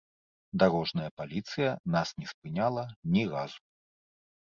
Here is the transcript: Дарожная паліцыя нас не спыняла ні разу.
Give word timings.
Дарожная 0.63 1.09
паліцыя 1.19 1.71
нас 1.99 2.07
не 2.23 2.27
спыняла 2.33 2.83
ні 3.15 3.31
разу. 3.37 3.61